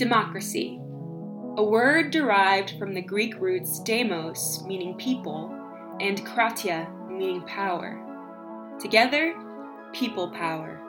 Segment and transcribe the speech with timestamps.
[0.00, 0.80] Democracy,
[1.58, 5.54] a word derived from the Greek roots demos, meaning people,
[6.00, 8.00] and kratia, meaning power.
[8.80, 9.34] Together,
[9.92, 10.80] people power.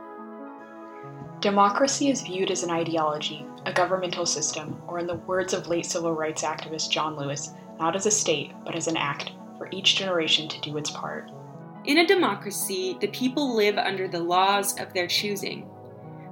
[1.42, 5.86] Democracy is viewed as an ideology, a governmental system, or in the words of late
[5.86, 7.50] civil rights activist John Lewis,
[7.82, 11.30] not as a state, but as an act for each generation to do its part.
[11.84, 15.70] In a democracy, the people live under the laws of their choosing.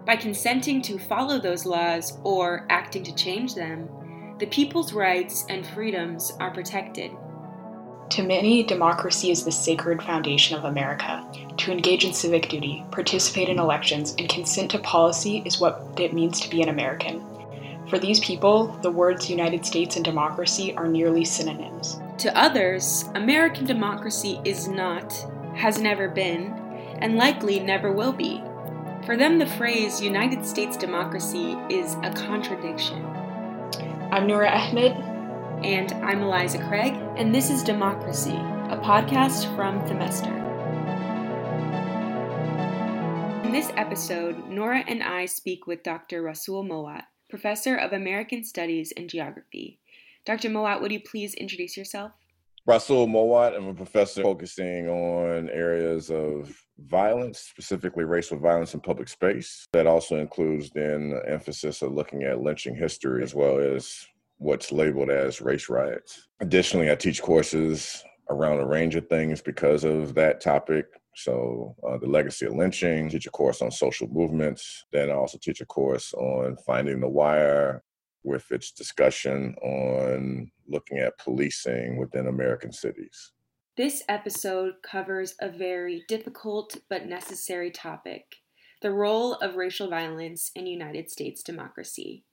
[0.10, 3.88] By consenting to follow those laws or acting to change them,
[4.40, 7.12] the people's rights and freedoms are protected.
[8.10, 11.24] To many, democracy is the sacred foundation of America.
[11.58, 16.12] To engage in civic duty, participate in elections, and consent to policy is what it
[16.12, 17.24] means to be an American.
[17.88, 22.00] For these people, the words United States and democracy are nearly synonyms.
[22.18, 25.14] To others, American democracy is not,
[25.56, 26.46] has never been,
[26.98, 28.42] and likely never will be.
[29.10, 33.04] For them, the phrase United States democracy is a contradiction.
[34.12, 34.92] I'm Noura Ahmed.
[35.66, 40.30] And I'm Eliza Craig, and this is Democracy, a podcast from Themester.
[43.46, 46.22] In this episode, Nora and I speak with Dr.
[46.22, 49.80] Rasul Mowatt, professor of American Studies and Geography.
[50.24, 50.52] Dr.
[50.52, 52.12] Mowatt, would you please introduce yourself?
[52.66, 53.56] Rasul Mowatt.
[53.56, 59.68] I'm a professor focusing on areas of violence, specifically racial violence in public space.
[59.74, 64.06] That also includes then emphasis of looking at lynching history as well as
[64.38, 66.28] what's labeled as race riots.
[66.40, 70.86] Additionally, I teach courses around a range of things because of that topic.
[71.16, 74.86] So, uh, the legacy of lynching, teach a course on social movements.
[74.94, 77.84] Then I also teach a course on finding the wire,
[78.24, 83.32] with its discussion on looking at policing within American cities.
[83.78, 88.38] This episode covers a very difficult but necessary topic
[88.82, 92.24] the role of racial violence in United States democracy.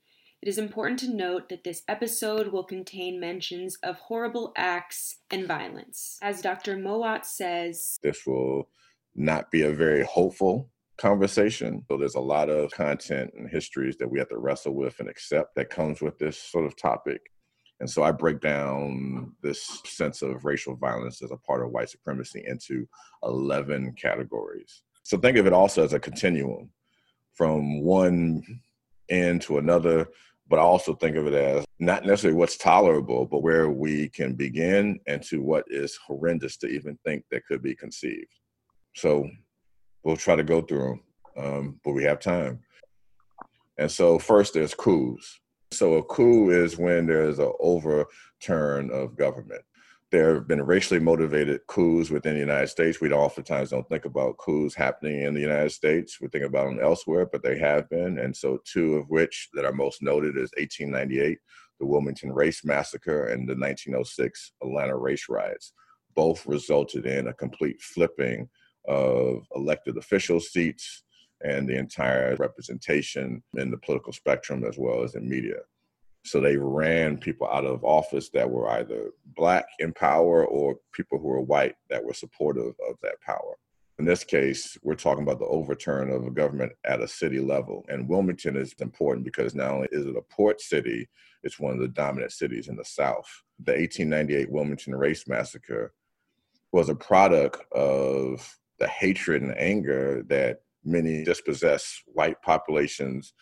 [0.42, 5.46] It is important to note that this episode will contain mentions of horrible acts and
[5.46, 6.18] violence.
[6.22, 6.76] As Dr.
[6.76, 8.68] Mowatt says, this will
[9.14, 11.84] not be a very hopeful conversation.
[11.88, 15.08] So there's a lot of content and histories that we have to wrestle with and
[15.08, 17.20] accept that comes with this sort of topic.
[17.80, 21.90] And so I break down this sense of racial violence as a part of white
[21.90, 22.88] supremacy into
[23.22, 24.82] 11 categories.
[25.02, 26.70] So think of it also as a continuum
[27.34, 28.42] from one
[29.10, 30.08] end to another,
[30.48, 34.34] but I also think of it as not necessarily what's tolerable, but where we can
[34.34, 38.32] begin and to what is horrendous to even think that could be conceived.
[38.94, 39.28] So
[40.06, 41.00] we'll try to go through
[41.34, 42.60] them, um, but we have time.
[43.76, 45.40] And so first there's coups.
[45.72, 49.62] So a coup is when there's an overturn of government.
[50.12, 53.00] There have been racially motivated coups within the United States.
[53.00, 56.20] We oftentimes don't think about coups happening in the United States.
[56.20, 58.20] We think about them elsewhere, but they have been.
[58.20, 61.38] And so two of which that are most noted is 1898,
[61.80, 65.72] the Wilmington Race Massacre, and the 1906 Atlanta race riots.
[66.14, 68.48] Both resulted in a complete flipping
[68.88, 71.02] of elected official seats
[71.42, 75.58] and the entire representation in the political spectrum as well as in media.
[76.24, 81.18] So they ran people out of office that were either black in power or people
[81.18, 83.56] who were white that were supportive of that power.
[83.98, 87.84] In this case, we're talking about the overturn of a government at a city level.
[87.88, 91.08] And Wilmington is important because not only is it a port city,
[91.42, 93.28] it's one of the dominant cities in the South.
[93.60, 95.94] The 1898 Wilmington Race Massacre
[96.72, 103.32] was a product of the hatred and anger that many dispossessed white populations,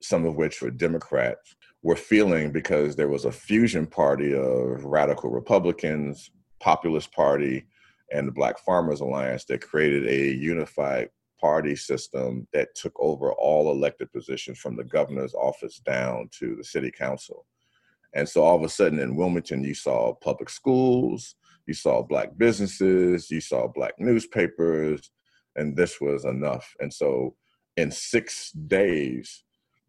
[0.00, 5.30] some of which were Democrats, were feeling because there was a fusion party of radical
[5.30, 6.30] Republicans,
[6.60, 7.66] Populist Party,
[8.12, 11.08] and the Black Farmers Alliance that created a unified
[11.40, 16.62] party system that took over all elected positions from the governor's office down to the
[16.62, 17.46] city council.
[18.14, 21.34] And so all of a sudden in Wilmington, you saw public schools,
[21.66, 25.10] you saw black businesses, you saw black newspapers,
[25.56, 26.74] and this was enough.
[26.80, 27.34] And so
[27.76, 29.44] in six days,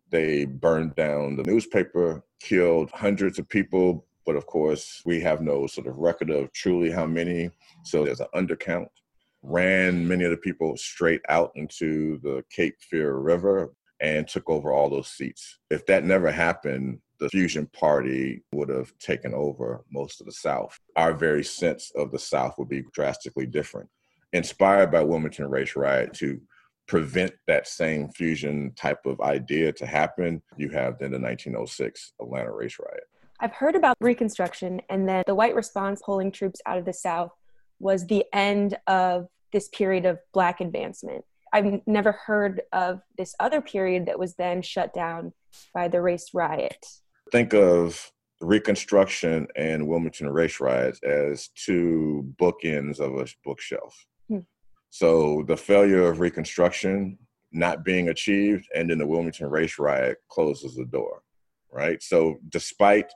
[0.10, 5.68] they burned down the newspaper, killed hundreds of people, but of course, we have no
[5.68, 7.50] sort of record of truly how many.
[7.84, 8.88] So there's an undercount.
[9.42, 14.72] Ran many of the people straight out into the Cape Fear River and took over
[14.72, 15.60] all those seats.
[15.70, 20.78] If that never happened, the fusion party would have taken over most of the South.
[20.98, 23.90] Our very sense of the South would be drastically different.
[24.34, 26.42] Inspired by Wilmington Race Riot to
[26.86, 32.52] prevent that same fusion type of idea to happen, you have then the 1906 Atlanta
[32.52, 33.06] Race Riot.
[33.40, 37.32] I've heard about Reconstruction and then the white response pulling troops out of the South
[37.80, 41.24] was the end of this period of Black advancement.
[41.54, 45.32] I've never heard of this other period that was then shut down
[45.74, 46.86] by the race riot?
[47.32, 48.12] Think of
[48.42, 54.06] Reconstruction and Wilmington race riots as two bookends of a bookshelf.
[54.28, 54.40] Hmm.
[54.90, 57.18] So the failure of Reconstruction
[57.52, 61.22] not being achieved, and then the Wilmington race riot closes the door,
[61.72, 62.02] right?
[62.02, 63.12] So despite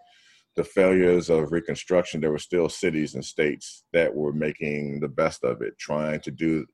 [0.55, 5.43] the failures of Reconstruction, there were still cities and states that were making the best
[5.43, 6.65] of it, trying to do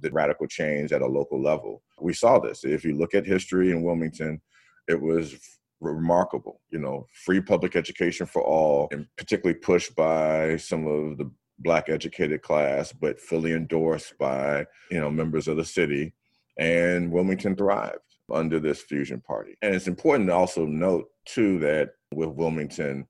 [0.00, 1.82] the radical change at a local level.
[2.00, 2.64] We saw this.
[2.64, 4.40] If you look at history in Wilmington,
[4.88, 5.34] it was
[5.80, 6.60] remarkable.
[6.70, 11.30] You know, free public education for all, and particularly pushed by some of the
[11.60, 16.12] black educated class, but fully endorsed by you know members of the city.
[16.56, 17.98] And Wilmington thrived
[18.32, 19.56] under this fusion party.
[19.62, 23.06] And it's important to also note too that with Wilmington,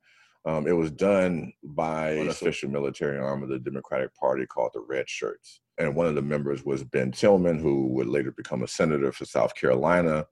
[0.47, 4.81] um, it was done by an official military arm of the Democratic Party called the
[4.81, 5.61] Red Shirts.
[5.79, 9.25] And one of the members was Ben Tillman, who would later become a senator for
[9.25, 10.27] South Carolina,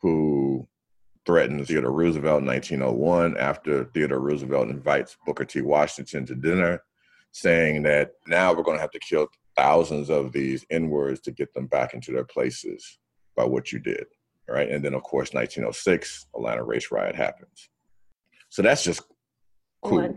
[0.00, 0.68] who
[1.24, 5.60] threatens Theodore Roosevelt in 1901 after Theodore Roosevelt invites Booker T.
[5.60, 6.82] Washington to dinner,
[7.32, 11.30] saying that now we're going to have to kill thousands of these N words to
[11.30, 12.98] get them back into their places
[13.36, 14.04] by what you did.
[14.48, 14.68] Right.
[14.68, 17.70] And then, of course, 1906, Atlanta race riot happens.
[18.50, 19.02] So that's just
[19.82, 20.14] cool.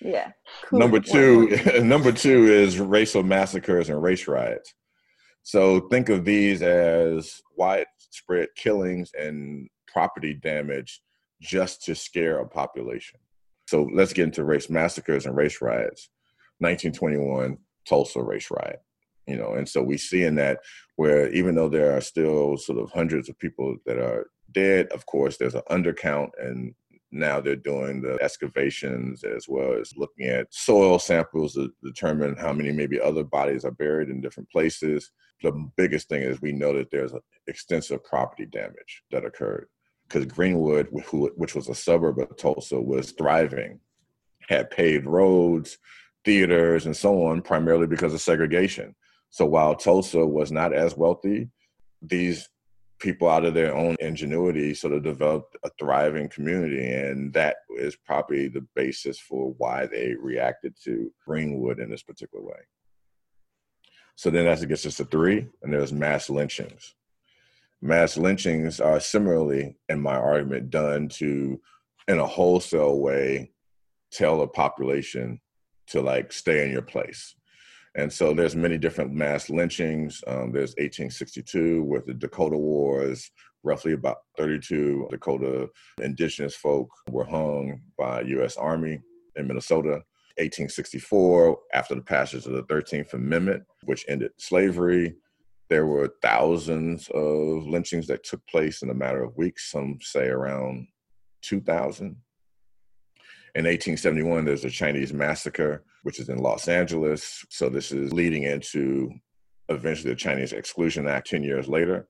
[0.00, 0.30] Yeah.
[0.66, 0.78] Cool.
[0.78, 1.48] Number two,
[1.82, 4.74] number two is racial massacres and race riots.
[5.42, 11.00] So think of these as widespread killings and property damage
[11.40, 13.20] just to scare a population.
[13.68, 16.10] So let's get into race massacres and race riots.
[16.58, 18.80] 1921 Tulsa race riot,
[19.26, 20.60] you know, and so we see in that
[20.96, 25.06] where even though there are still sort of hundreds of people that are dead, of
[25.06, 26.74] course, there's an undercount and
[27.10, 32.52] now they're doing the excavations as well as looking at soil samples to determine how
[32.52, 35.10] many maybe other bodies are buried in different places.
[35.42, 37.12] The biggest thing is we know that there's
[37.46, 39.68] extensive property damage that occurred
[40.14, 43.80] because Greenwood, which was a suburb of Tulsa, was thriving,
[44.48, 45.78] had paved roads,
[46.24, 48.94] theaters, and so on, primarily because of segregation.
[49.30, 51.50] So while Tulsa was not as wealthy,
[52.00, 52.48] these
[53.00, 56.92] people out of their own ingenuity sort of developed a thriving community.
[56.92, 62.44] And that is probably the basis for why they reacted to Greenwood in this particular
[62.44, 62.60] way.
[64.14, 66.94] So then as it gets us to three, and there's mass lynchings
[67.84, 71.60] mass lynchings are similarly, in my argument, done to,
[72.08, 73.52] in a wholesale way,
[74.10, 75.38] tell a population
[75.88, 77.34] to like stay in your place.
[77.94, 80.24] And so there's many different mass lynchings.
[80.26, 83.30] Um, there's 1862 with the Dakota Wars,
[83.62, 85.68] roughly about 32 Dakota
[86.02, 88.56] indigenous folk were hung by U.S.
[88.56, 88.98] Army
[89.36, 90.02] in Minnesota.
[90.38, 95.14] 1864, after the passage of the 13th Amendment, which ended slavery,
[95.70, 100.26] there were thousands of lynchings that took place in a matter of weeks, some say
[100.28, 100.86] around
[101.42, 102.16] 2,000.
[103.56, 107.44] In 1871, there's a Chinese massacre, which is in Los Angeles.
[107.50, 109.10] So this is leading into
[109.68, 112.08] eventually the Chinese Exclusion Act 10 years later.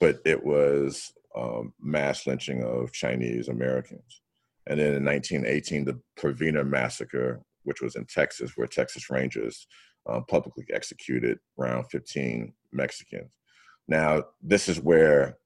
[0.00, 4.20] But it was um, mass lynching of Chinese Americans.
[4.66, 9.66] And then in 1918, the Porvenir Massacre, which was in Texas, where Texas Rangers
[10.06, 13.30] uh, publicly executed around 15 Mexicans.
[13.88, 15.38] Now, this is where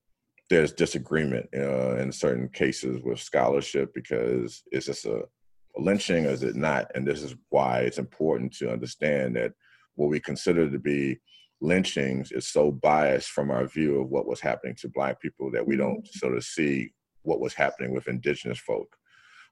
[0.49, 6.31] there's disagreement uh, in certain cases with scholarship because is this a, a lynching or
[6.31, 6.91] is it not?
[6.95, 9.53] And this is why it's important to understand that
[9.97, 11.19] what we consider to be
[11.61, 15.67] lynchings is so biased from our view of what was happening to Black people that
[15.67, 16.19] we don't mm-hmm.
[16.19, 16.93] sort of see
[17.23, 18.95] what was happening with Indigenous folk.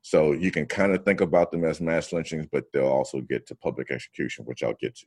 [0.03, 3.47] So you can kind of think about them as mass lynchings, but they'll also get
[3.47, 5.07] to public execution, which I'll get to.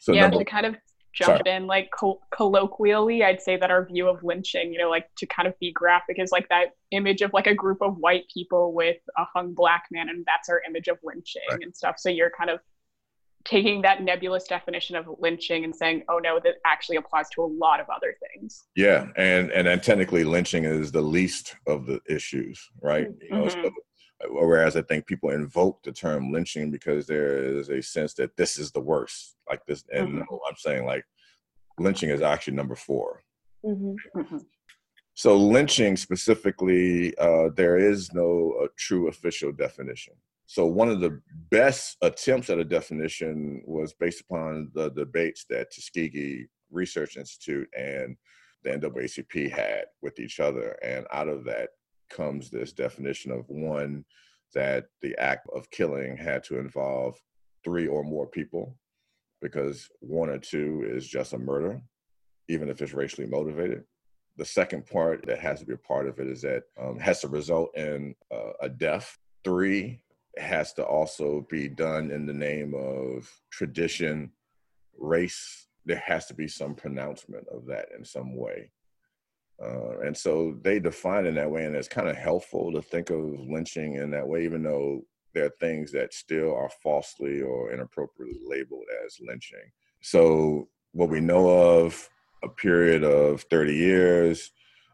[0.00, 0.76] So yeah, number, to kind of
[1.14, 1.56] jump sorry.
[1.56, 5.26] in, like co- colloquially, I'd say that our view of lynching, you know, like to
[5.26, 8.72] kind of be graphic, is like that image of like a group of white people
[8.72, 11.60] with a hung black man, and that's our image of lynching right.
[11.62, 11.96] and stuff.
[11.98, 12.60] So you're kind of
[13.44, 17.46] taking that nebulous definition of lynching and saying, "Oh no, that actually applies to a
[17.46, 22.00] lot of other things." Yeah, and and, and technically, lynching is the least of the
[22.08, 23.08] issues, right?
[23.08, 23.34] Mm-hmm.
[23.34, 23.70] You know, so,
[24.28, 28.58] whereas I think people invoke the term lynching because there is a sense that this
[28.58, 29.84] is the worst, like this.
[29.92, 30.34] And mm-hmm.
[30.48, 31.04] I'm saying like
[31.78, 33.22] lynching is actually number 4
[33.66, 34.20] mm-hmm.
[34.20, 34.38] mm-hmm.
[35.16, 40.14] So lynching specifically, uh, there is no uh, true official definition.
[40.46, 45.70] So one of the best attempts at a definition was based upon the debates that
[45.70, 48.16] Tuskegee Research Institute and
[48.64, 50.76] the NAACP had with each other.
[50.82, 51.70] And out of that
[52.10, 54.04] comes this definition of one,
[54.54, 57.16] that the act of killing had to involve
[57.64, 58.76] three or more people,
[59.42, 61.82] because one or two is just a murder,
[62.48, 63.84] even if it's racially motivated.
[64.36, 67.20] The second part that has to be a part of it is that um, has
[67.20, 69.16] to result in uh, a death.
[69.44, 70.00] Three
[70.36, 74.32] has to also be done in the name of tradition,
[74.98, 75.68] race.
[75.84, 78.70] There has to be some pronouncement of that in some way.
[79.62, 83.10] Uh, and so they define in that way, and it's kind of helpful to think
[83.10, 87.72] of lynching in that way, even though there are things that still are falsely or
[87.72, 89.70] inappropriately labeled as lynching.
[90.00, 92.08] So, what we know of
[92.42, 94.52] a period of 30 years,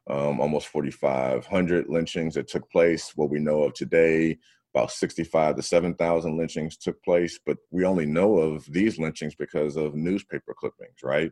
[0.08, 3.12] um, almost 4,500 lynchings that took place.
[3.16, 4.38] What we know of today,
[4.74, 9.76] about 65 to 7,000 lynchings took place, but we only know of these lynchings because
[9.76, 11.30] of newspaper clippings, right?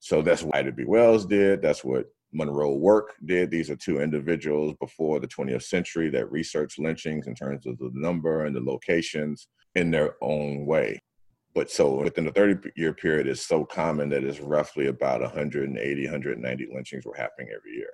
[0.00, 0.84] So that's what Ida B.
[0.84, 1.60] Wells did.
[1.60, 3.50] That's what Monroe Work did.
[3.50, 7.90] These are two individuals before the 20th century that researched lynchings in terms of the
[7.94, 10.98] number and the locations in their own way.
[11.54, 16.04] But so within the 30 year period, it's so common that it's roughly about 180,
[16.04, 17.90] 190 lynchings were happening every year.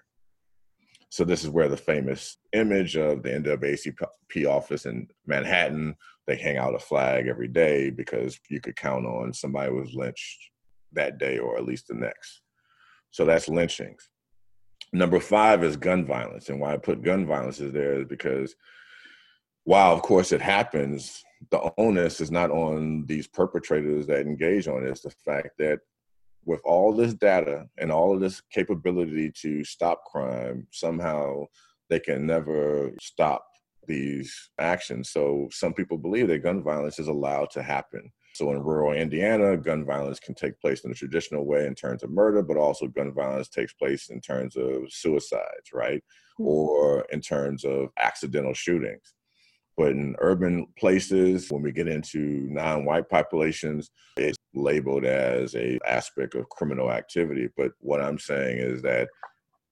[1.09, 5.95] So this is where the famous image of the NAACP office in Manhattan,
[6.27, 10.51] they hang out a flag every day because you could count on somebody was lynched
[10.93, 12.43] that day or at least the next.
[13.13, 14.11] So that's lynchings.
[14.95, 16.49] Number five is gun violence.
[16.49, 18.55] And why I put gun violence is there is because
[19.65, 21.21] while of course it happens,
[21.51, 24.91] the onus is not on these perpetrators that engage on it.
[24.91, 25.81] It's the fact that
[26.45, 31.47] with all this data and all of this capability to stop crime, somehow
[31.91, 33.45] they can never stop
[33.89, 35.11] these actions.
[35.11, 38.13] So some people believe that gun violence is allowed to happen.
[38.35, 42.03] So in rural Indiana, gun violence can take place in the traditional way in terms
[42.03, 46.03] of murder, but also gun violence takes place in terms of suicides, right?
[46.41, 46.47] Mm-hmm.
[46.47, 49.15] Or in terms of accidental shootings.
[49.77, 56.35] But in urban places, when we get into non-white populations, it's labeled as a aspect
[56.35, 57.49] of criminal activity.
[57.57, 59.09] But what I'm saying is that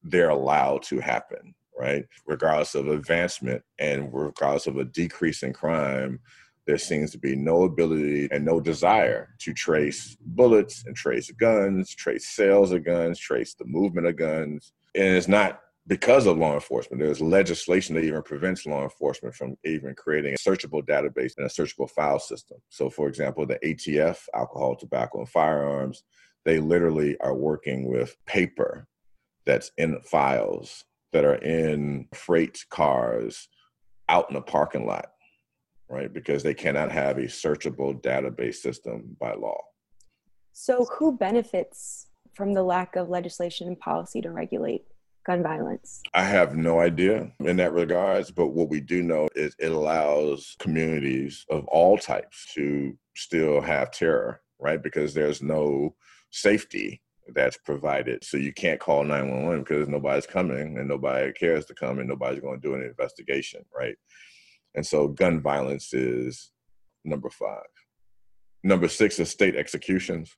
[0.05, 2.05] they're allowed to happen, right?
[2.27, 6.21] Regardless of advancement and regardless of a decrease in crime,
[6.73, 11.95] there seems to be no ability and no desire to trace bullets and trace guns,
[11.95, 14.73] trace sales of guns, trace the movement of guns.
[14.95, 17.03] And it's not because of law enforcement.
[17.03, 21.51] There's legislation that even prevents law enforcement from even creating a searchable database and a
[21.51, 22.57] searchable file system.
[22.71, 26.05] So, for example, the ATF, alcohol, tobacco, and firearms,
[26.47, 28.87] they literally are working with paper
[29.45, 33.51] that's in files that are in freight cars
[34.09, 35.13] out in a parking lot
[35.93, 36.13] right?
[36.13, 39.61] Because they cannot have a searchable database system by law.
[40.55, 44.85] So, who benefits from the lack of legislation and policy to regulate
[45.27, 46.01] gun violence?
[46.15, 50.57] I have no idea in that regards, but what we do know is it allows
[50.59, 54.83] communities of all types to still have terror, right?
[54.83, 55.95] Because there's no
[56.31, 57.03] safety
[57.35, 58.25] that's provided.
[58.25, 62.41] So you can't call 911 because nobody's coming and nobody cares to come and nobody's
[62.41, 63.97] going to do an investigation, right?
[64.75, 66.51] And so gun violence is
[67.05, 67.67] number five.
[68.65, 70.37] Number six is state executions.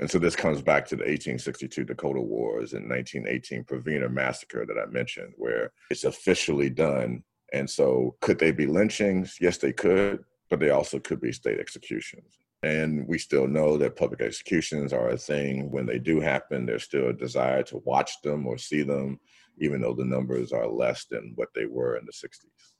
[0.00, 4.78] And so this comes back to the 1862 Dakota Wars and 1918 Porvenir Massacre that
[4.78, 7.22] I mentioned, where it's officially done.
[7.52, 9.36] And so could they be lynchings?
[9.40, 12.38] Yes, they could, but they also could be state executions.
[12.62, 15.70] And we still know that public executions are a thing.
[15.70, 19.18] When they do happen, there's still a desire to watch them or see them,
[19.58, 22.71] even though the numbers are less than what they were in the 60s.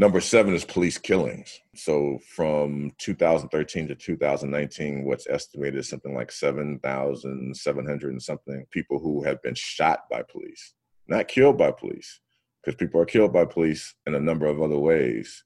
[0.00, 1.60] Number seven is police killings.
[1.74, 9.24] So from 2013 to 2019, what's estimated is something like 7,700 and something people who
[9.24, 10.74] have been shot by police,
[11.08, 12.20] not killed by police,
[12.62, 15.42] because people are killed by police in a number of other ways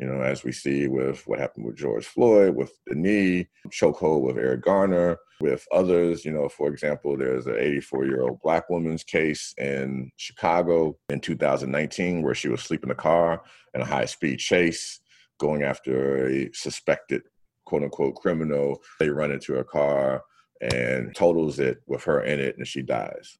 [0.00, 4.22] you know, as we see with what happened with George Floyd, with the knee chokehold
[4.22, 6.24] with Eric Garner, with others.
[6.24, 11.20] You know, for example, there's an 84 year old black woman's case in Chicago in
[11.20, 13.42] 2019 where she was asleep in a car
[13.74, 15.00] in a high speed chase
[15.38, 17.22] going after a suspected
[17.66, 18.82] quote unquote criminal.
[18.98, 20.22] They run into her car
[20.62, 23.38] and totals it with her in it and she dies.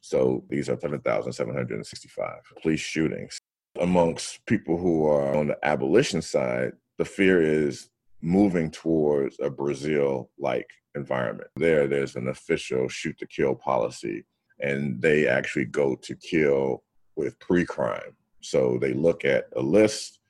[0.00, 3.39] So these are 7,765 police shootings
[3.78, 7.90] amongst people who are on the abolition side, the fear is
[8.22, 11.48] moving towards a Brazil like environment.
[11.56, 14.24] There, there's an official shoot to kill policy,
[14.60, 16.82] and they actually go to kill
[17.16, 18.16] with pre crime.
[18.42, 20.20] So they look at a list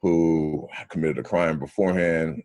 [0.00, 2.42] who committed a crime beforehand,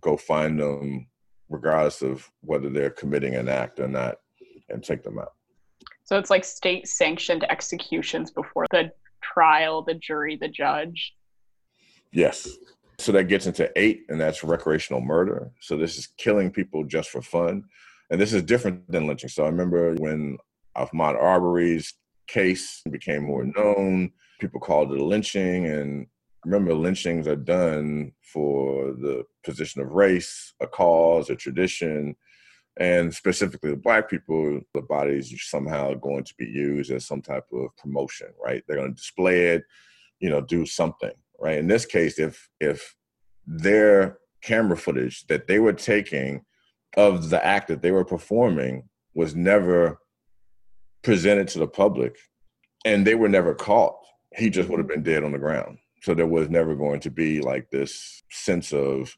[0.00, 1.08] go find them,
[1.48, 4.16] regardless of whether they're committing an act or not,
[4.68, 5.32] and take them out.
[6.04, 8.92] So it's like state sanctioned executions before the
[9.22, 11.14] trial, the jury, the judge.
[12.12, 12.48] Yes.
[12.98, 15.50] So that gets into eight, and that's recreational murder.
[15.60, 17.64] So this is killing people just for fun.
[18.10, 19.28] And this is different than lynching.
[19.28, 20.38] So I remember when
[20.76, 21.94] Ahmaud Arbery's
[22.26, 24.12] case became more known.
[24.40, 26.06] People called it a lynching, and
[26.44, 32.14] remember, lynchings are done for the position of race, a cause, a tradition,
[32.78, 37.22] and specifically the black people, the bodies are somehow going to be used as some
[37.22, 38.62] type of promotion, right?
[38.66, 39.64] They're going to display it,
[40.20, 41.58] you know, do something, right?
[41.58, 42.94] In this case, if if
[43.46, 46.44] their camera footage that they were taking
[46.96, 49.98] of the act that they were performing was never
[51.02, 52.16] presented to the public
[52.84, 53.96] and they were never caught,
[54.36, 55.02] he just would have mm-hmm.
[55.02, 55.78] been dead on the ground.
[56.02, 59.16] So there was never going to be like this sense of,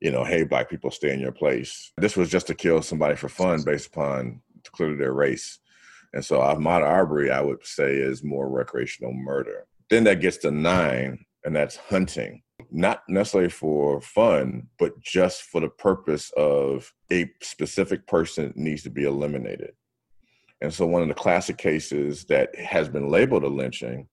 [0.00, 1.92] you know, hey, black people, stay in your place.
[1.98, 4.40] This was just to kill somebody for fun based upon
[4.72, 5.58] clearly their race.
[6.12, 9.66] And so Ahmaud Arbery, I would say, is more recreational murder.
[9.90, 12.42] Then that gets to nine, and that's hunting.
[12.70, 18.90] Not necessarily for fun, but just for the purpose of a specific person needs to
[18.90, 19.72] be eliminated.
[20.60, 24.08] And so one of the classic cases that has been labeled a lynching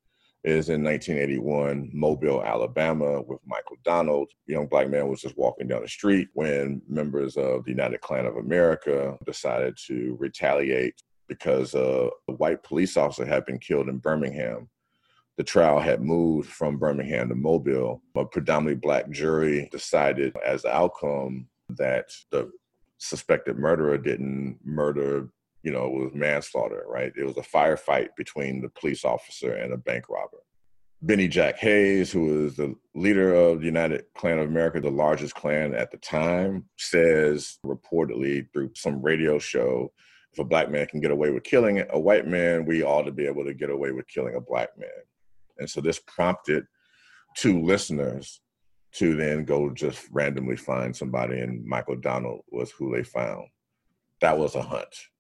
[0.48, 4.30] is in 1981, Mobile, Alabama, with Michael Donald.
[4.48, 8.00] A young black man was just walking down the street when members of the United
[8.00, 13.98] Klan of America decided to retaliate because a white police officer had been killed in
[13.98, 14.70] Birmingham.
[15.36, 18.01] The trial had moved from Birmingham to Mobile.
[18.16, 22.50] A predominantly black jury decided as the outcome that the
[23.00, 25.30] suspected murderer didn't murder
[25.63, 27.11] you know, it was manslaughter, right?
[27.17, 30.37] It was a firefight between the police officer and a bank robber.
[31.01, 35.35] Bennie Jack Hays, who was the leader of the United Klan of America, the largest
[35.35, 39.91] Klan at the time, says reportedly through some radio show,
[40.33, 43.11] if a black man can get away with killing a white man, we ought to
[43.11, 44.89] be able to get away with killing a black man.
[45.59, 46.65] And so this prompted
[47.35, 48.41] two listeners
[48.93, 53.47] to then go just randomly find somebody, and Michael Donald was who they found.
[54.21, 55.11] That was a hunch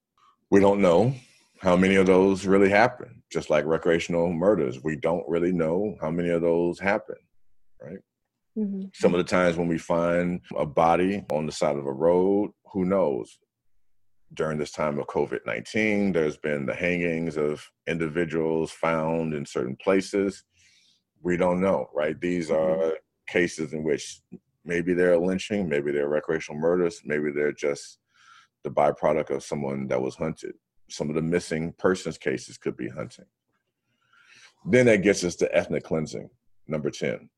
[0.49, 1.13] we don't know
[1.61, 3.23] how many of those really happen.
[3.31, 7.15] Just like recreational murders, we don't really know how many of those happen,
[7.81, 7.99] right?
[8.57, 8.87] Mm-hmm.
[8.93, 12.51] Some of the times when we find a body on the side of a road,
[12.71, 13.37] who knows?
[14.33, 19.77] During this time of COVID 19, there's been the hangings of individuals found in certain
[19.81, 20.43] places.
[21.21, 22.19] We don't know, right?
[22.19, 22.81] These mm-hmm.
[22.81, 22.93] are
[23.27, 24.21] cases in which
[24.65, 27.99] maybe they're lynching, maybe they're recreational murders, maybe they're just
[28.63, 30.53] the byproduct of someone that was hunted.
[30.89, 33.25] Some of the missing persons cases could be hunting.
[34.65, 36.29] Then that gets us to ethnic cleansing,
[36.67, 37.29] number 10.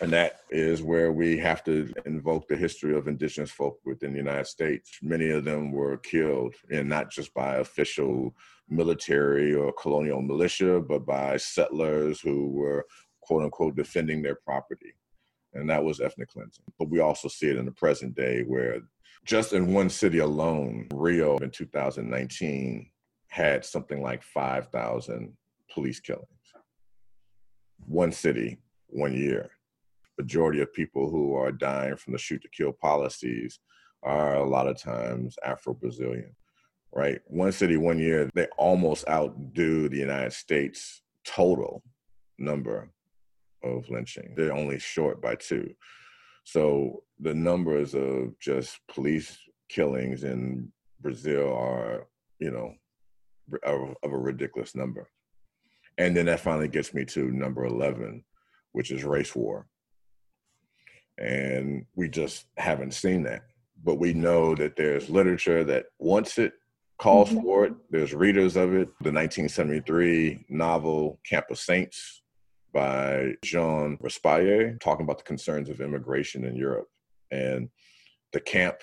[0.00, 4.18] And that is where we have to invoke the history of indigenous folk within the
[4.18, 4.98] United States.
[5.02, 8.34] Many of them were killed, and not just by official
[8.68, 12.86] military or colonial militia, but by settlers who were
[13.22, 14.94] quote unquote defending their property.
[15.54, 16.64] And that was ethnic cleansing.
[16.78, 18.80] But we also see it in the present day where
[19.28, 22.90] just in one city alone, Rio in 2019
[23.28, 25.36] had something like 5,000
[25.70, 26.26] police killings.
[27.86, 29.50] One city, one year.
[30.18, 33.60] Majority of people who are dying from the shoot to kill policies
[34.02, 36.34] are a lot of times Afro Brazilian,
[36.94, 37.20] right?
[37.26, 41.82] One city, one year, they almost outdo the United States total
[42.38, 42.88] number
[43.62, 44.32] of lynching.
[44.34, 45.74] They're only short by two.
[46.48, 49.36] So the numbers of just police
[49.68, 52.06] killings in Brazil are,
[52.38, 52.72] you know,
[53.64, 55.10] of, of, a ridiculous number.
[55.98, 58.24] And then that finally gets me to number 11,
[58.72, 59.66] which is race war.
[61.18, 63.42] And we just haven't seen that.
[63.84, 66.54] But we know that there's literature that wants it,
[66.96, 67.42] calls mm-hmm.
[67.42, 67.74] for it.
[67.90, 68.88] There's readers of it.
[69.02, 72.22] The 1973 novel Camp of Saints
[72.72, 76.88] by Jean Raspail talking about the concerns of immigration in Europe.
[77.30, 77.68] And
[78.32, 78.78] the camp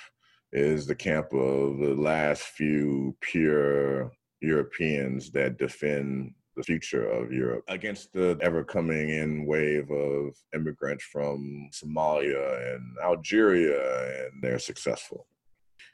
[0.52, 7.63] is the camp of the last few pure Europeans that defend the future of Europe
[7.67, 15.28] against the ever coming in wave of immigrants from Somalia and Algeria, and they're successful.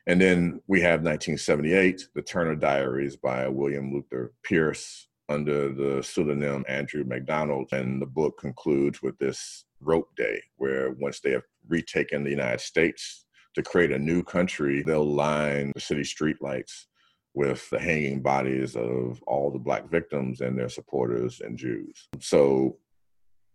[0.08, 6.63] And then we have 1978, The Turner Diaries by William Luther Pierce, under the pseudonym
[6.67, 7.70] Andrew McDonald.
[7.72, 12.62] And the book concludes with this rope day, where once they have retaken the United
[12.62, 16.86] States to create a new country, they'll line the city streetlights
[17.34, 22.10] with the hanging bodies of all the Black victims and their supporters and Jews.
[22.20, 22.78] So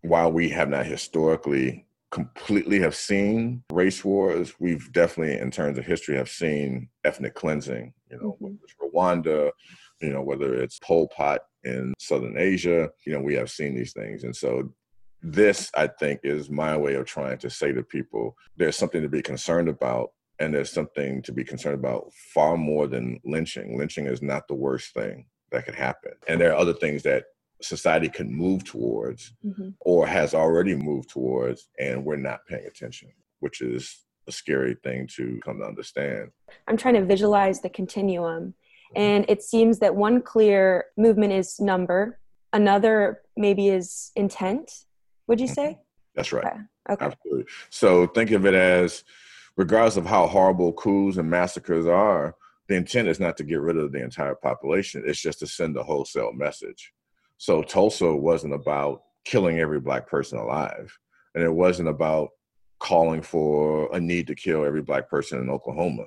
[0.03, 5.85] while we have not historically completely have seen race wars, we've definitely, in terms of
[5.85, 7.93] history, have seen ethnic cleansing.
[8.11, 8.97] You know, mm-hmm.
[8.97, 9.51] Rwanda,
[10.01, 12.89] you know, whether it's Pol Pot in Southern Asia.
[13.05, 14.25] You know, we have seen these things.
[14.25, 14.73] And so
[15.23, 19.09] this, I think, is my way of trying to say to people there's something to
[19.09, 23.77] be concerned about, and there's something to be concerned about far more than lynching.
[23.77, 26.13] Lynching is not the worst thing that could happen.
[26.29, 27.25] And there are other things that
[27.63, 29.71] society can move towards mm-hmm.
[29.81, 33.09] or has already moved towards, and we're not paying attention,
[33.41, 36.31] which is a scary thing to come to understand.
[36.69, 38.55] I'm trying to visualize the continuum.
[38.95, 42.19] And it seems that one clear movement is number,
[42.53, 44.85] another maybe is intent.
[45.27, 45.71] Would you say?
[45.71, 45.81] Mm-hmm.
[46.15, 46.47] That's right.
[46.47, 46.61] Okay.
[46.91, 47.05] okay.
[47.07, 47.45] Absolutely.
[47.71, 49.05] So think of it as,
[49.57, 52.35] regardless of how horrible coups and massacres are,
[52.69, 55.03] the intent is not to get rid of the entire population.
[55.07, 56.93] It's just to send a wholesale message.
[57.39, 60.97] So Tulsa wasn't about killing every black person alive,
[61.35, 62.31] and it wasn't about
[62.79, 66.05] calling for a need to kill every black person in Oklahoma.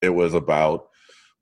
[0.00, 0.88] It was about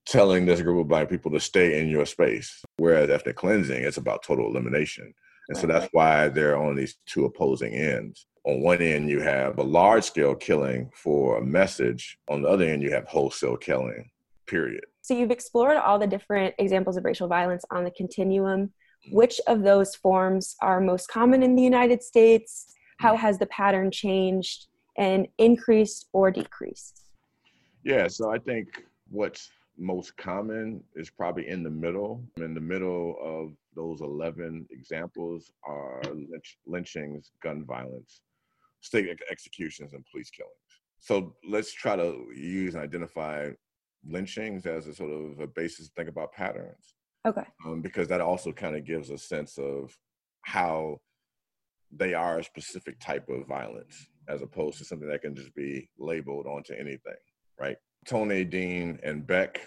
[0.07, 2.63] telling this group of black people to stay in your space.
[2.77, 5.15] Whereas ethnic cleansing, it's about total elimination.
[5.49, 8.27] And so that's why they're on these two opposing ends.
[8.45, 12.19] On one end, you have a large scale killing for a message.
[12.29, 14.09] On the other end, you have wholesale killing,
[14.47, 14.85] period.
[15.03, 18.73] So you've explored all the different examples of racial violence on the continuum.
[19.09, 19.15] Mm.
[19.15, 22.73] Which of those forms are most common in the United States?
[22.99, 23.19] How mm.
[23.19, 27.03] has the pattern changed and increased or decreased?
[27.83, 32.23] Yeah, so I think what's most common is probably in the middle.
[32.37, 38.21] In the middle of those 11 examples are lynch, lynchings, gun violence,
[38.83, 40.55] state executions, and police killings.
[41.01, 43.49] So let's try to use and identify
[44.07, 46.95] lynchings as a sort of a basis to think about patterns.
[47.27, 47.45] Okay.
[47.65, 49.97] Um, because that also kind of gives a sense of
[50.43, 51.01] how
[51.91, 55.89] they are a specific type of violence as opposed to something that can just be
[55.99, 57.17] labeled onto anything,
[57.59, 57.77] right?
[58.07, 59.61] Tolnay, Deane, and Beck,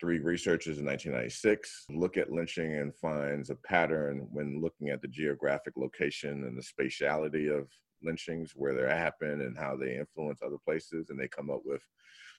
[0.00, 5.08] three researchers in 1996, look at lynching and finds a pattern when looking at the
[5.08, 7.68] geographic location and the spatiality of
[8.02, 11.10] lynchings, where they happen and how they influence other places.
[11.10, 11.82] And they come up with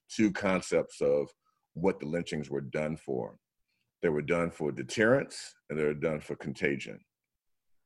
[0.10, 1.30] two concepts of
[1.74, 3.38] what the lynchings were done for.
[4.02, 7.00] They were done for deterrence and they were done for contagion.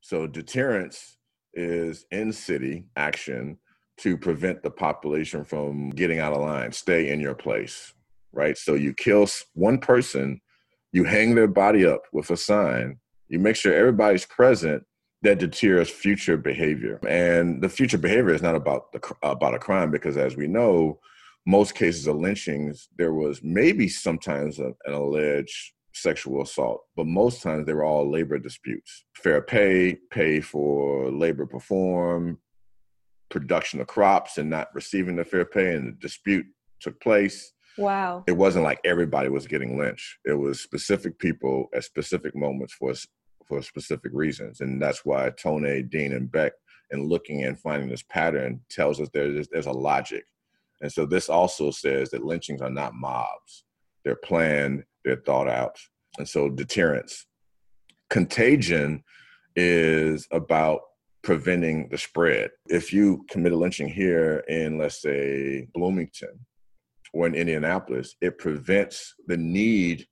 [0.02, 1.18] So deterrence
[1.54, 3.58] is in city action
[4.02, 7.94] to prevent the population from getting out of line, stay in your place,
[8.34, 8.58] right?
[8.58, 10.42] So you kill one person,
[10.92, 14.84] you hang their body up with a sign, you make sure everybody's present
[15.22, 17.00] that deters future behavior.
[17.08, 21.00] And the future behavior is not about the about a crime because as we know,
[21.46, 27.44] most cases of lynchings there was maybe sometimes a, an alleged sexual assault, but most
[27.44, 29.06] times they were all labor disputes.
[29.14, 32.38] Fair pay, pay for labor performed,
[33.32, 36.46] production of crops and not receiving the fair pay, and the dispute
[36.80, 37.54] took place.
[37.78, 38.24] Wow.
[38.28, 40.18] It wasn't like everybody was getting lynched.
[40.26, 42.94] It was specific people at specific moments for
[43.48, 46.54] for specific reasons, and that's why Tolnay, Deane, and Beck,
[46.92, 50.26] and looking and finding this pattern, tells us there's there's a logic,
[50.82, 53.64] and so this also says that lynchings are not mobs;
[54.04, 55.78] they're planned, they're thought out,
[56.18, 57.26] and so deterrence.
[58.10, 59.04] Contagion
[59.56, 60.82] is about
[61.24, 62.52] preventing the spread.
[62.68, 66.46] If you commit a lynching here in, let's say, Bloomington
[67.14, 70.08] or in Indianapolis, it prevents the need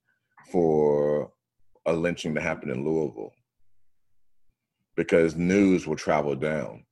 [0.50, 1.30] for
[1.86, 3.32] a lynching to happen in Louisville
[4.96, 6.84] because news will travel down.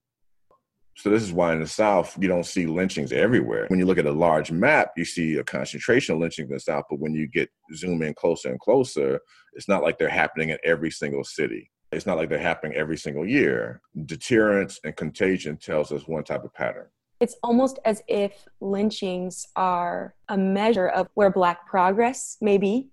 [0.96, 3.66] So this is why in the South you don't see lynchings everywhere.
[3.68, 6.60] When you look at a large map, you see a concentration of lynchings in the
[6.60, 9.20] South, but when you get zoom in closer and closer,
[9.52, 11.70] it's not like they're happening in every single city.
[11.90, 13.80] It's not like they're happening every single year.
[14.04, 16.86] Deterrence and contagion tells us one type of pattern.
[17.20, 22.88] It's almost as if lynchings are a measure of where Black progress may be.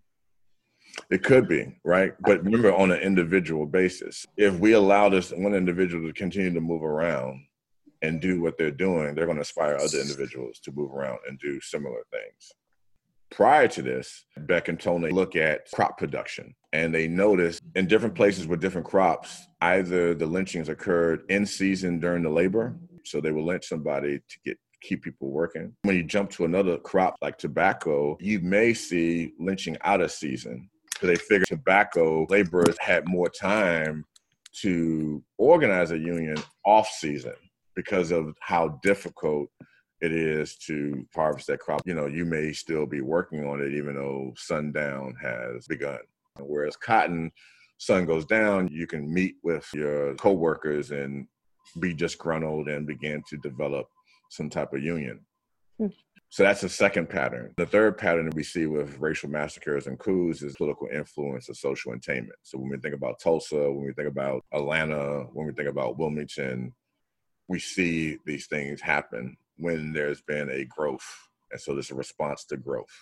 [1.12, 2.14] It could be, right?
[2.22, 6.62] But remember, on an individual basis, if we allow this one individual to continue to
[6.62, 7.46] move around
[8.02, 11.38] and do what they're doing, they're going to inspire other individuals to move around and
[11.40, 12.54] do similar things.
[13.32, 18.16] Prior to this, Beck and Tolnay look at crop production and they notice in different
[18.16, 23.32] places with different crops, either the lynchings occurred in season during the labor, so they
[23.32, 25.74] will lynch somebody to get keep people working.
[25.84, 30.70] When you jump to another crop like tobacco, you may see lynching out of season.
[31.00, 34.06] So they figure tobacco laborers had more time
[34.62, 37.34] to organize a union off season
[37.76, 39.50] because of how difficult
[40.02, 41.82] it is to harvest that crop.
[41.86, 46.00] You know, you may still be working on it even though sundown has begun.
[46.40, 47.32] Whereas cotton,
[47.78, 51.28] sun goes down, you can meet with your coworkers and
[51.80, 53.88] be disgruntled and begin to develop
[54.30, 55.22] some type of union.
[55.78, 55.88] Hmm.
[56.30, 57.54] So that's the second pattern.
[57.56, 61.56] The third pattern that we see with racial massacres and coups is political influence of
[61.56, 62.38] social attainment.
[62.44, 65.98] So when we think about Tulsa, when we think about Atlanta, when we think about
[65.98, 66.74] Wilmington,
[67.48, 71.06] we see these things happen when there's been a growth
[71.52, 72.94] And so there's a response to growth.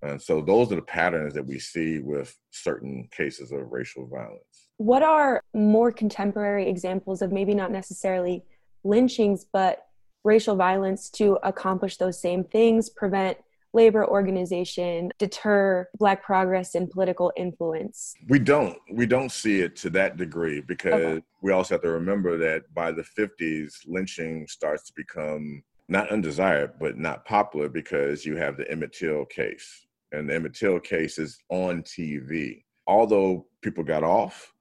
[0.00, 4.68] And so those are the patterns that we see with certain cases of racial violence.
[4.76, 8.44] What are more contemporary examples of maybe not necessarily
[8.84, 9.86] lynchings, but
[10.24, 13.38] racial violence to accomplish those same things, prevent
[13.72, 18.14] labor organization, deter black progress and political influence?
[18.28, 18.78] We don't.
[18.92, 21.22] We don't see it to that degree because okay.
[21.42, 26.72] we also have to remember that by the 50s, lynching starts to become not undesired,
[26.78, 31.18] but not popular because you have the Emmett Till case and the Emmett Till case
[31.18, 32.62] is on TV.
[32.86, 34.52] Although people got off,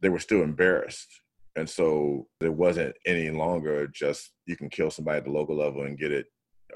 [0.00, 1.08] they were still embarrassed.
[1.56, 5.82] And so there wasn't any longer just you can kill somebody at the local level
[5.82, 6.26] and get it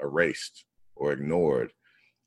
[0.01, 0.65] erased
[0.99, 1.71] or ignored.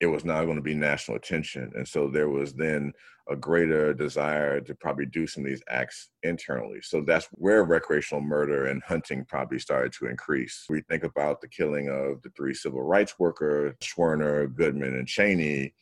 [0.00, 1.72] It was now going to be national attention.
[1.74, 2.92] And so there was then
[3.28, 6.80] a greater desire to probably do some of these acts internally.
[6.82, 10.64] So that's where recreational murder and hunting probably started to increase.
[10.68, 15.74] We think about the killing of the three civil rights workers, Schwerner, Goodman, and Chaney.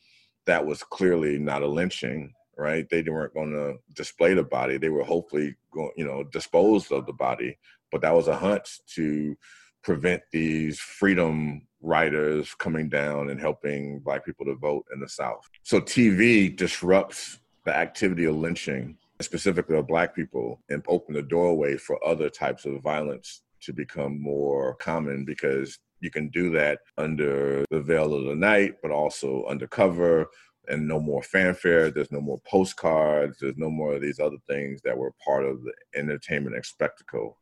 [0.45, 2.87] That was clearly not a lynching, right?
[2.89, 4.77] They weren't going to display the body.
[4.77, 7.57] They were hopefully going, you know, dispose of the body.
[7.91, 9.35] But that was a hunt to
[9.81, 15.47] prevent these freedom writers coming down and helping black people to vote in the South.
[15.63, 21.77] So TV disrupts the activity of lynching, specifically of black people, and open the doorway
[21.77, 27.65] for other types of violence to become more common because you can do that under
[27.69, 30.27] the veil of the night, but also undercover
[30.69, 31.91] and no more fanfare.
[31.91, 33.39] There's no more postcards.
[33.39, 37.37] There's no more of these other things that were part of the entertainment and spectacle.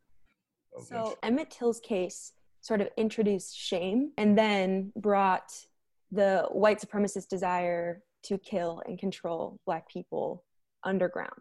[0.84, 2.34] So Emmett Till's case
[2.68, 5.54] sort of introduced shame and then brought
[6.12, 10.44] the white supremacist desire to kill and control black people
[10.84, 11.32] underground,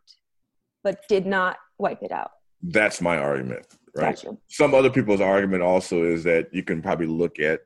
[0.84, 2.30] but did not wipe it out.
[2.62, 4.14] That's my argument, right?
[4.14, 4.36] Gotcha.
[4.48, 7.62] Some other people's argument also is that you can probably look at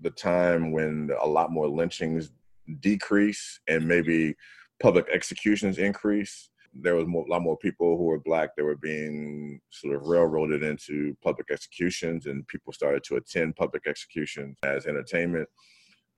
[0.00, 2.32] the time when a lot more lynchings
[2.80, 4.34] decrease and maybe
[4.82, 8.76] public executions increase there was more, a lot more people who were black that were
[8.76, 14.86] being sort of railroaded into public executions, and people started to attend public executions as
[14.86, 15.48] entertainment.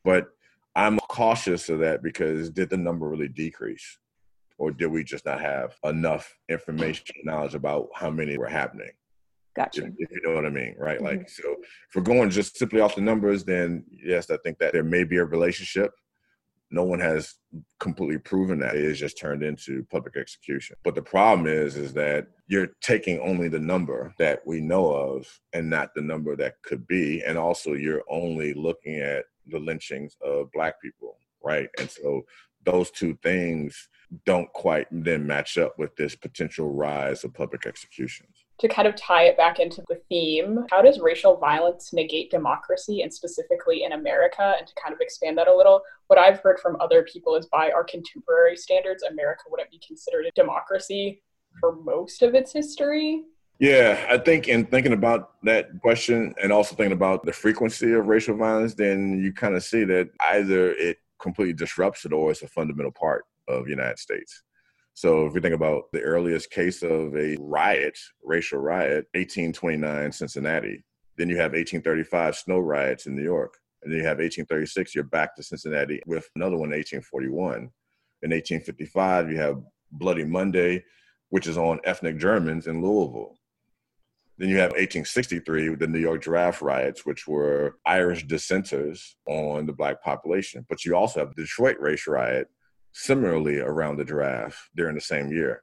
[0.05, 0.29] But
[0.75, 3.99] I'm cautious of that because did the number really decrease?
[4.59, 8.91] Or did we just not have enough information, knowledge about how many were happening?
[9.55, 9.87] Gotcha.
[9.87, 10.99] If, if, you know what I mean, right?
[10.99, 11.07] Mm-hmm.
[11.07, 14.73] Like, so if we're going just simply off the numbers, then yes, I think that
[14.73, 15.93] there may be a relationship
[16.71, 17.35] no one has
[17.81, 20.77] completely proven that it is just turned into public execution.
[20.85, 25.27] But the problem is is that you're taking only the number that we know of
[25.53, 27.23] and not the number that could be.
[27.25, 31.69] And also you're only looking at the lynchings of black people right?
[31.79, 32.23] And so
[32.65, 33.89] those two things
[34.25, 38.97] don't quite then match up with this potential rise of public executions to kind of
[38.97, 43.93] tie it back into the theme, how does racial violence negate democracy and specifically in
[43.93, 44.55] America?
[44.59, 47.47] And to kind of expand that a little, what I've heard from other people is
[47.47, 51.23] by our contemporary standards, America wouldn't be considered a democracy
[51.61, 53.23] for most of its history.
[53.61, 58.07] Yeah, I think in thinking about that question and also thinking about the frequency of
[58.07, 62.43] racial violence, then you kind of see that either it completely disrupts it or it's
[62.43, 64.43] a fundamental part of the United States.
[64.99, 70.85] So if we think about the earliest case of a riot, racial riot, 1829 Cincinnati.
[71.17, 73.59] Then you have 1835 snow riots in New York.
[73.81, 77.71] And then you have 1836, you're back to Cincinnati with another one in 1841.
[78.23, 80.83] In 1855, you have Bloody Monday,
[81.29, 83.37] which is on ethnic Germans in Louisville.
[84.37, 89.73] Then you have 1863, the New York draft riots, which were Irish dissenters on the
[89.73, 90.67] black population.
[90.69, 92.49] But you also have the Detroit race riot,
[92.93, 95.63] similarly around the draft during the same year.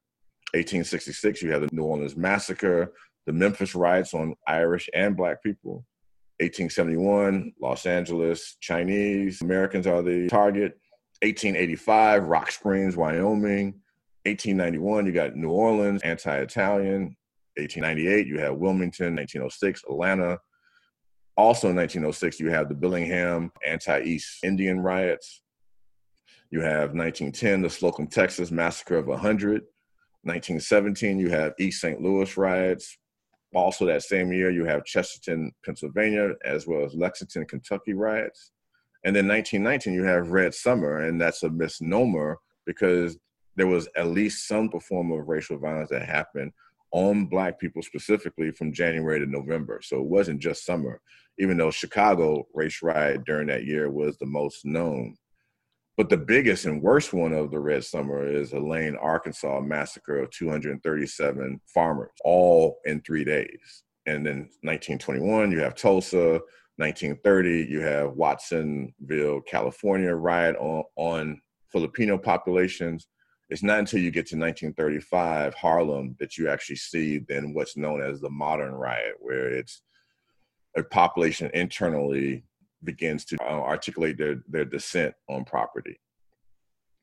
[0.53, 2.93] 1866, you have the New Orleans Massacre,
[3.25, 5.85] the Memphis riots on Irish and Black people.
[6.39, 10.77] 1871, Los Angeles, Chinese Americans are the target.
[11.21, 13.81] 1885, Rock Springs, Wyoming.
[14.25, 17.15] 1891, you got New Orleans, anti Italian.
[17.57, 19.15] 1898, you have Wilmington.
[19.15, 20.39] 1906, Atlanta.
[21.37, 25.41] Also in 1906, you have the Bellingham anti East Indian riots.
[26.51, 29.63] You have 1910, the Slocum, Texas massacre of 100.
[30.23, 32.01] 1917, you have East St.
[32.01, 32.97] Louis riots.
[33.53, 38.51] Also, that same year, you have Chesterton, Pennsylvania, as well as Lexington, Kentucky riots.
[39.03, 43.17] And then 1919, you have Red Summer, and that's a misnomer because
[43.55, 46.51] there was at least some form of racial violence that happened
[46.91, 49.79] on Black people specifically from January to November.
[49.83, 51.01] So it wasn't just summer,
[51.37, 55.15] even though Chicago race riot during that year was the most known.
[55.97, 60.29] But the biggest and worst one of the Red Summer is Elaine, Arkansas massacre of
[60.31, 63.83] 237 farmers, all in three days.
[64.05, 66.41] And then 1921, you have Tulsa,
[66.77, 73.07] 1930, you have Watsonville, California riot on, on Filipino populations.
[73.49, 78.01] It's not until you get to 1935, Harlem, that you actually see then what's known
[78.01, 79.81] as the modern riot, where it's
[80.75, 82.43] a population internally
[82.85, 85.99] begins to uh, articulate their, their dissent on property.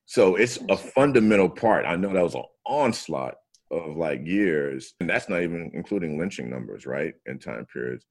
[0.07, 1.87] So it's a fundamental part.
[1.87, 3.35] I know that was an onslaught
[3.71, 7.15] of like years, and that's not even including lynching numbers, right?
[7.27, 8.05] In time periods.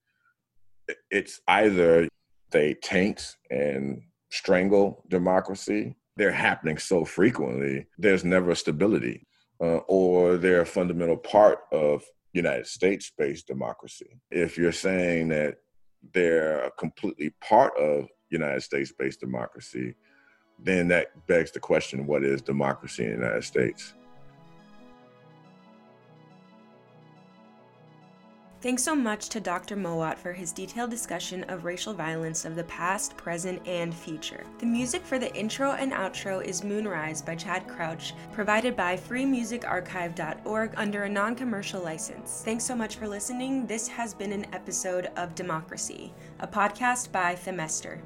[1.10, 2.08] It's either
[2.50, 5.96] they taint and strangle democracy.
[6.18, 9.28] They're happening so frequently, there's never stability,
[9.62, 12.04] uh, or they're a fundamental part of
[12.34, 14.20] United States based democracy.
[14.30, 15.58] If you're saying that
[16.14, 19.96] they're completely part of United States based democracy,
[20.60, 23.94] then that begs the question what is democracy in the United States?
[28.62, 29.76] Thanks so much to Dr.
[29.76, 34.46] Mowatt for his detailed discussion of racial violence of the past, present, and future.
[34.60, 40.74] The music for the intro and outro is Moonrise by Chad Crouch, provided by freemusicarchive.org
[40.78, 42.44] under a non commercial license.
[42.46, 43.66] Thanks so much for listening.
[43.66, 47.98] This has been an episode of Democracy, a podcast by Themester.